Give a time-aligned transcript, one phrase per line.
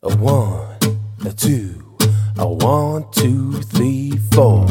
[0.00, 0.78] A one,
[1.26, 1.74] a two,
[2.38, 4.64] a one, two, three, four.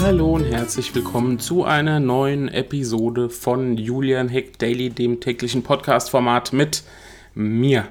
[0.00, 6.52] Hallo und herzlich willkommen zu einer neuen Episode von Julian Heck Daily, dem täglichen Podcast-Format
[6.52, 6.84] mit
[7.34, 7.88] mir,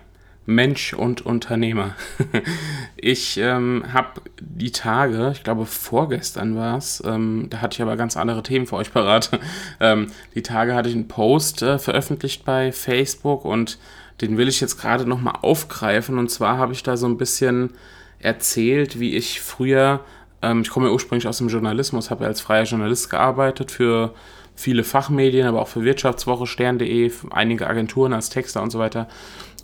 [0.50, 1.96] Mensch und Unternehmer.
[2.98, 7.96] ich ähm, habe die Tage, ich glaube vorgestern war es, ähm, da hatte ich aber
[7.96, 9.32] ganz andere Themen für euch parat.
[9.80, 13.78] ähm, die Tage hatte ich einen Post äh, veröffentlicht bei Facebook und
[14.22, 16.18] den will ich jetzt gerade nochmal aufgreifen.
[16.18, 17.72] Und zwar habe ich da so ein bisschen
[18.18, 20.02] erzählt, wie ich früher,
[20.42, 24.14] ähm, ich komme ja ursprünglich aus dem Journalismus, habe ja als freier Journalist gearbeitet für
[24.60, 29.08] viele Fachmedien, aber auch für Wirtschaftswoche, Stern.de, einige Agenturen als Texter und so weiter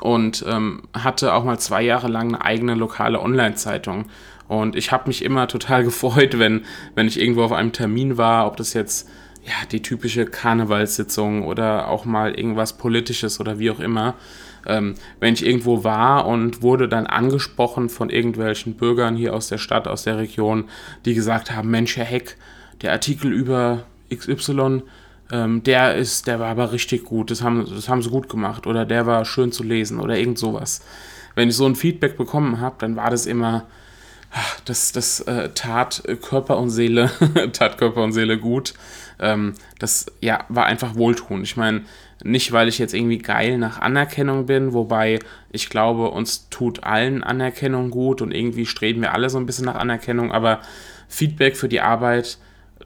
[0.02, 4.06] und ähm, hatte auch mal zwei Jahre lang eine eigene lokale Online-Zeitung.
[4.48, 8.48] Und ich habe mich immer total gefreut, wenn, wenn ich irgendwo auf einem Termin war,
[8.48, 9.10] ob das jetzt
[9.44, 14.16] ja, die typische Karnevalssitzung oder auch mal irgendwas Politisches oder wie auch immer.
[14.66, 19.60] Ähm, wenn ich irgendwo war und wurde dann angesprochen von irgendwelchen Bürgern hier aus der
[19.60, 20.66] Stadt, aus der Region,
[21.06, 22.38] die gesagt haben, Mensch, Herr Heck,
[22.82, 23.84] der Artikel über
[24.14, 24.84] XY,
[25.32, 28.68] ähm, der ist, der war aber richtig gut, das haben, das haben sie gut gemacht
[28.68, 30.82] oder der war schön zu lesen oder irgend sowas.
[31.34, 33.66] Wenn ich so ein Feedback bekommen habe, dann war das immer,
[34.32, 37.12] ach, das, das äh, tat Körper und Seele,
[37.54, 38.74] tat Körper und Seele gut.
[39.20, 41.44] Ähm, das ja, war einfach wohltun.
[41.44, 41.84] Ich meine,
[42.24, 45.20] nicht, weil ich jetzt irgendwie geil nach Anerkennung bin, wobei
[45.52, 49.66] ich glaube, uns tut allen Anerkennung gut und irgendwie streben wir alle so ein bisschen
[49.66, 50.62] nach Anerkennung, aber
[51.08, 52.38] Feedback für die Arbeit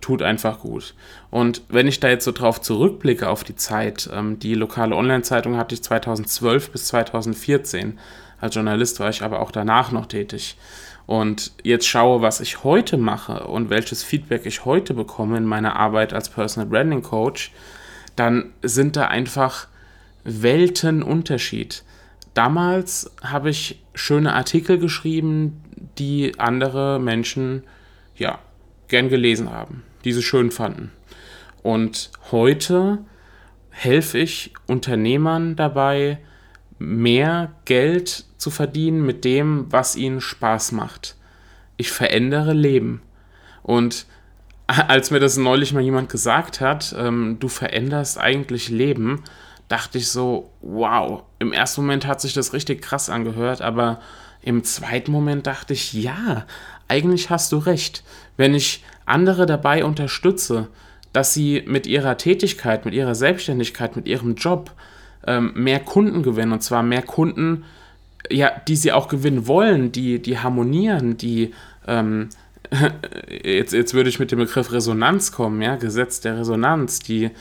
[0.02, 0.94] tut einfach gut.
[1.30, 5.58] Und wenn ich da jetzt so drauf zurückblicke auf die Zeit, ähm, die lokale Online-Zeitung
[5.58, 8.00] hatte ich 2012 bis 2014.
[8.39, 10.58] Als Journalist war ich aber auch danach noch tätig.
[11.06, 15.75] Und jetzt schaue, was ich heute mache und welches Feedback ich heute bekomme in meiner
[15.75, 17.52] Arbeit als Personal Branding Coach,
[18.16, 19.67] dann sind da einfach
[20.23, 21.84] Weltenunterschied.
[22.35, 25.63] Damals habe ich schöne Artikel geschrieben,
[25.97, 27.63] die andere Menschen
[28.16, 28.38] ja
[28.88, 30.91] gern gelesen haben die sie schön fanden.
[31.63, 32.99] Und heute
[33.69, 36.19] helfe ich Unternehmern dabei,
[36.77, 41.15] mehr Geld zu verdienen mit dem, was ihnen Spaß macht.
[41.77, 43.01] Ich verändere Leben.
[43.63, 44.05] Und
[44.67, 49.23] als mir das neulich mal jemand gesagt hat, ähm, du veränderst eigentlich Leben,
[49.67, 53.99] dachte ich so, wow, im ersten Moment hat sich das richtig krass angehört, aber
[54.41, 56.45] im zweiten Moment dachte ich, ja,
[56.89, 58.03] eigentlich hast du recht.
[58.35, 60.67] Wenn ich andere dabei unterstütze,
[61.13, 64.72] dass sie mit ihrer Tätigkeit, mit ihrer Selbstständigkeit, mit ihrem Job
[65.25, 67.63] ähm, mehr Kunden gewinnen, und zwar mehr Kunden,
[68.29, 71.53] ja, die sie auch gewinnen wollen, die, die harmonieren, die
[71.88, 72.29] ähm,
[73.44, 77.31] jetzt, jetzt würde ich mit dem Begriff Resonanz kommen, ja, Gesetz der Resonanz, die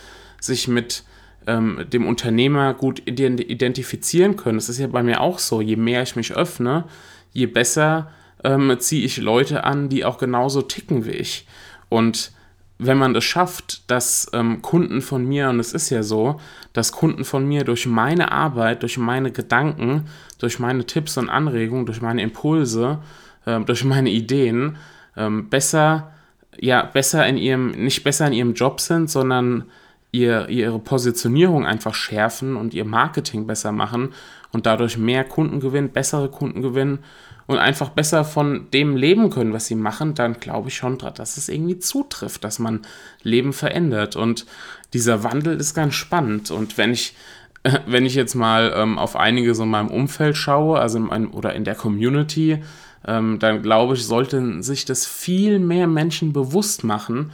[0.41, 1.05] sich mit
[1.47, 4.59] ähm, dem Unternehmer gut identifizieren können.
[4.59, 5.61] Das ist ja bei mir auch so.
[5.61, 6.85] Je mehr ich mich öffne,
[7.33, 8.11] je besser
[8.45, 11.47] ähm, ziehe ich Leute an, die auch genauso ticken wie ich.
[11.89, 12.33] Und
[12.79, 16.41] wenn man es schafft, dass ähm, Kunden von mir, und es ist ja so,
[16.73, 20.07] dass Kunden von mir durch meine Arbeit, durch meine Gedanken,
[20.39, 23.01] durch meine Tipps und Anregungen, durch meine Impulse,
[23.47, 24.77] äh, durch meine Ideen
[25.17, 26.13] ähm, besser,
[26.57, 29.65] ja, besser in ihrem, nicht besser in ihrem Job sind, sondern
[30.13, 34.11] ihr, ihre Positionierung einfach schärfen und ihr Marketing besser machen
[34.53, 37.01] und dadurch mehr Kunden gewinnen, bessere Kunden gewinnen
[37.49, 41.39] und einfach besser von dem leben können, was sie machen, dann glaube ich schon, dass
[41.39, 42.83] es irgendwie zutrifft, dass man
[43.23, 44.17] Leben verändert.
[44.17, 44.45] Und
[44.93, 46.51] dieser Wandel ist ganz spannend.
[46.51, 47.17] Und wenn ich,
[47.87, 51.33] wenn ich jetzt mal ähm, auf einige so in meinem Umfeld schaue, also in meinem,
[51.33, 52.63] oder in der Community,
[53.07, 57.33] ähm, dann glaube ich, sollten sich das viel mehr Menschen bewusst machen,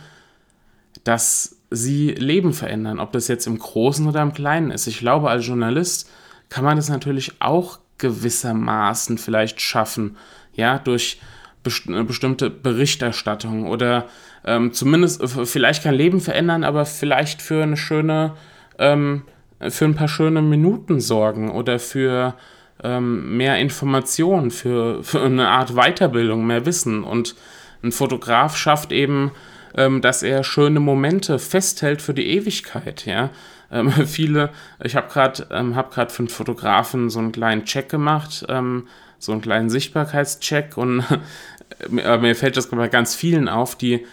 [1.02, 4.86] dass sie Leben verändern, ob das jetzt im Großen oder im Kleinen ist.
[4.86, 6.08] Ich glaube, als Journalist
[6.50, 10.16] kann man das natürlich auch gewissermaßen vielleicht schaffen,
[10.54, 11.18] ja, durch
[11.62, 14.04] best bestimmte Berichterstattung oder
[14.44, 18.34] ähm, zumindest äh, vielleicht kein Leben verändern, aber vielleicht für eine schöne,
[18.78, 19.22] ähm,
[19.70, 22.34] für ein paar schöne Minuten sorgen oder für
[22.82, 27.02] ähm, mehr Informationen, für, für eine Art Weiterbildung, mehr Wissen.
[27.02, 27.34] Und
[27.82, 29.32] ein Fotograf schafft eben,
[29.76, 33.30] ähm, dass er schöne Momente festhält für die Ewigkeit, ja.
[33.70, 34.50] Ähm, viele,
[34.82, 38.88] ich habe gerade ähm, hab für einen Fotografen so einen kleinen Check gemacht, ähm,
[39.18, 41.04] so einen kleinen Sichtbarkeitscheck und
[41.96, 44.06] äh, mir fällt das bei ganz vielen auf, die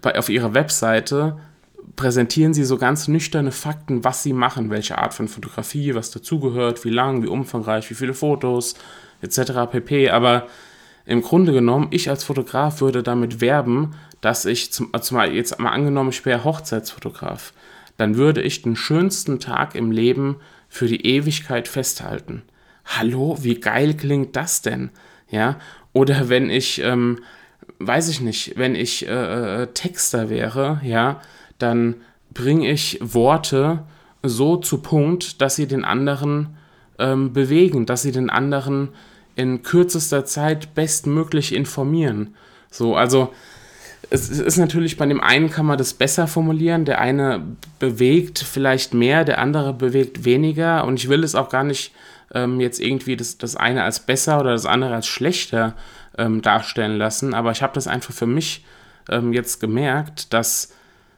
[0.00, 1.36] bei, auf ihrer Webseite
[1.96, 6.84] präsentieren sie so ganz nüchterne Fakten, was sie machen, welche Art von Fotografie, was dazugehört,
[6.84, 8.74] wie lang, wie umfangreich, wie viele Fotos,
[9.22, 9.70] etc.
[9.70, 10.10] pp.
[10.10, 10.46] Aber
[11.06, 15.70] im Grunde genommen, ich als Fotograf würde damit werben, dass ich, zum, also jetzt mal
[15.70, 17.52] angenommen, ich wäre Hochzeitsfotograf,
[17.96, 20.36] dann würde ich den schönsten Tag im Leben
[20.68, 22.42] für die Ewigkeit festhalten.
[22.84, 24.90] Hallo, wie geil klingt das denn?
[25.30, 25.58] Ja,
[25.92, 27.18] oder wenn ich, ähm,
[27.78, 31.20] weiß ich nicht, wenn ich äh, äh Texter wäre, ja,
[31.58, 31.96] dann
[32.32, 33.84] bringe ich Worte
[34.22, 36.56] so zu Punkt, dass sie den anderen
[36.98, 38.88] ähm, bewegen, dass sie den anderen
[39.36, 42.34] in kürzester Zeit bestmöglich informieren.
[42.70, 43.32] So, also
[44.10, 47.42] es ist natürlich bei dem einen kann man das besser formulieren, der eine
[47.78, 51.92] bewegt vielleicht mehr, der andere bewegt weniger und ich will es auch gar nicht
[52.32, 55.74] ähm, jetzt irgendwie das, das eine als besser oder das andere als schlechter
[56.18, 58.64] ähm, darstellen lassen, aber ich habe das einfach für mich
[59.08, 60.72] ähm, jetzt gemerkt, dass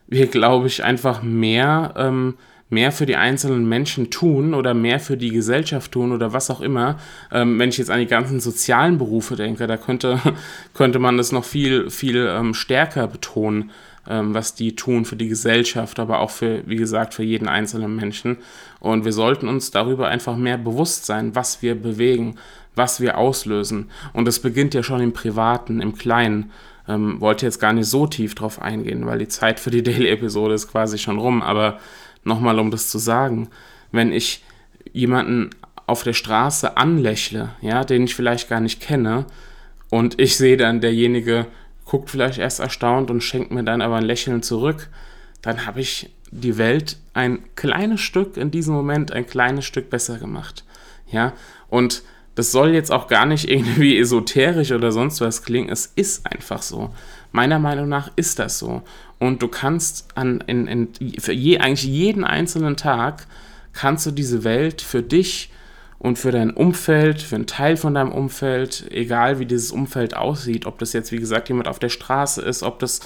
[0.06, 2.34] wir, glaube ich, einfach mehr ähm,
[2.68, 6.60] mehr für die einzelnen Menschen tun oder mehr für die Gesellschaft tun oder was auch
[6.60, 6.98] immer.
[7.32, 10.20] Ähm, wenn ich jetzt an die ganzen sozialen Berufe denke, da könnte,
[10.74, 13.70] könnte man das noch viel, viel ähm, stärker betonen,
[14.08, 17.94] ähm, was die tun für die Gesellschaft, aber auch für, wie gesagt, für jeden einzelnen
[17.94, 18.38] Menschen.
[18.80, 22.36] Und wir sollten uns darüber einfach mehr bewusst sein, was wir bewegen,
[22.74, 23.90] was wir auslösen.
[24.12, 26.50] Und das beginnt ja schon im Privaten, im Kleinen.
[26.88, 30.54] Ähm, wollte jetzt gar nicht so tief drauf eingehen, weil die Zeit für die Daily-Episode
[30.54, 31.78] ist quasi schon rum, aber
[32.26, 33.48] nochmal um das zu sagen,
[33.92, 34.44] wenn ich
[34.92, 35.50] jemanden
[35.86, 39.26] auf der Straße anlächle, ja, den ich vielleicht gar nicht kenne,
[39.88, 41.46] und ich sehe dann, derjenige
[41.84, 44.88] guckt vielleicht erst erstaunt und schenkt mir dann aber ein Lächeln zurück,
[45.42, 50.18] dann habe ich die Welt ein kleines Stück in diesem Moment ein kleines Stück besser
[50.18, 50.64] gemacht.
[51.08, 51.34] Ja,
[51.68, 52.02] und
[52.36, 55.68] das soll jetzt auch gar nicht irgendwie esoterisch oder sonst was klingen.
[55.68, 56.90] Es ist einfach so.
[57.32, 58.82] Meiner Meinung nach ist das so.
[59.18, 60.88] Und du kannst an, in, in,
[61.18, 63.26] für je, eigentlich jeden einzelnen Tag
[63.72, 65.50] kannst du diese Welt für dich
[65.98, 70.66] und für dein Umfeld, für einen Teil von deinem Umfeld, egal wie dieses Umfeld aussieht,
[70.66, 73.00] ob das jetzt, wie gesagt, jemand auf der Straße ist, ob das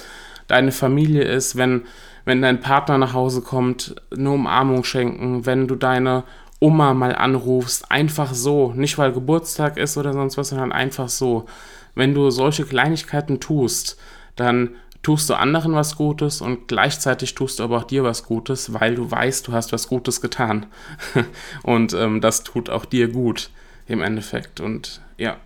[0.47, 1.83] deine Familie ist, wenn,
[2.25, 6.23] wenn dein Partner nach Hause kommt, eine Umarmung schenken, wenn du deine
[6.61, 11.45] Oma mal anrufst, einfach so, nicht weil Geburtstag ist oder sonst was, sondern einfach so.
[11.95, 13.97] Wenn du solche Kleinigkeiten tust,
[14.35, 18.79] dann tust du anderen was Gutes und gleichzeitig tust du aber auch dir was Gutes,
[18.79, 20.67] weil du weißt, du hast was Gutes getan.
[21.63, 23.49] und ähm, das tut auch dir gut
[23.87, 24.59] im Endeffekt.
[24.59, 25.37] Und ja,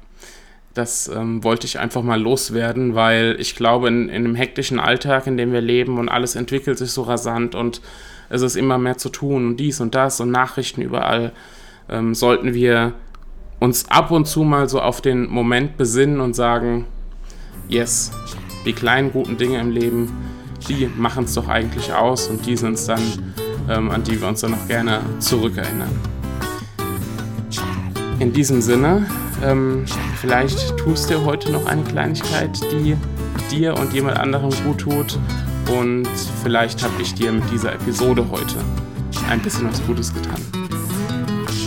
[0.74, 5.28] das ähm, wollte ich einfach mal loswerden, weil ich glaube, in, in dem hektischen Alltag,
[5.28, 7.82] in dem wir leben und alles entwickelt sich so rasant und
[8.30, 11.32] es ist immer mehr zu tun und dies und das und Nachrichten überall,
[11.90, 12.94] ähm, sollten wir
[13.60, 16.86] uns ab und zu mal so auf den Moment besinnen und sagen,
[17.68, 18.12] yes,
[18.66, 20.12] die kleinen guten Dinge im Leben,
[20.68, 23.02] die machen es doch eigentlich aus und die sind es dann,
[23.70, 25.90] ähm, an die wir uns dann noch gerne zurückerinnern.
[28.20, 29.06] In diesem Sinne,
[29.44, 29.86] ähm,
[30.20, 32.96] vielleicht tust du heute noch eine Kleinigkeit, die
[33.52, 35.20] dir und jemand anderem gut tut
[35.70, 36.08] und
[36.44, 38.56] vielleicht habe ich dir mit dieser Episode heute
[39.30, 40.42] ein bisschen was Gutes getan.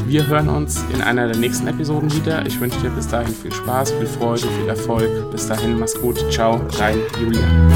[0.06, 2.46] Wir hören uns in einer der nächsten Episoden wieder.
[2.46, 5.30] Ich wünsche dir bis dahin viel Spaß, viel Freude, viel Erfolg.
[5.30, 6.24] Bis dahin, mach's gut.
[6.32, 7.68] Ciao, dein Julian.